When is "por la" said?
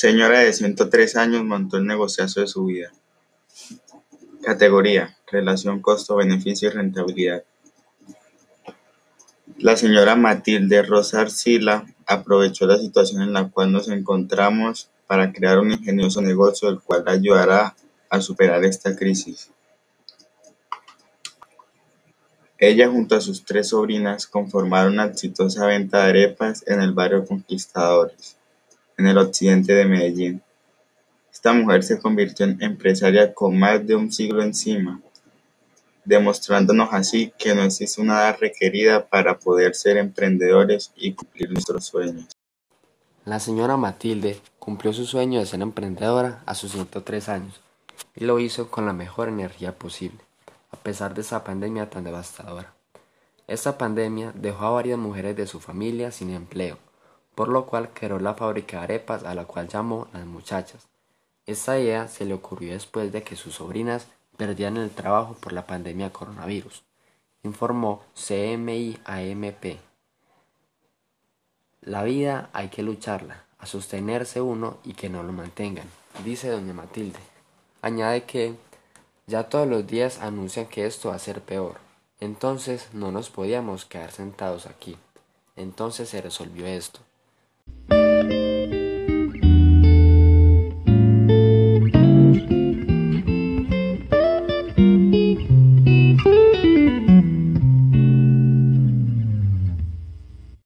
65.34-65.66